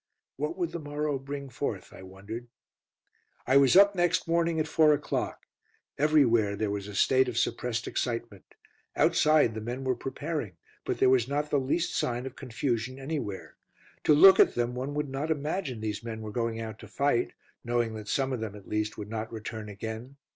[0.37, 2.47] "What would the morrow bring forth?" I wondered.
[3.45, 5.45] I was up next morning at four o'clock.
[5.95, 8.55] Everywhere there was a state of suppressed excitement.
[8.95, 13.57] Outside the men were preparing, but there was not the least sign of confusion anywhere.
[14.05, 17.33] To look at them one would not imagine these men were going out to fight,
[17.63, 20.15] knowing that some of them at least would not return again.